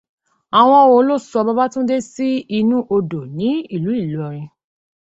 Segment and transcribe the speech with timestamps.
[0.59, 4.47] Àwọn wo ló sọ Babátúndé sí inú odò ní ìlú Ìlọrin?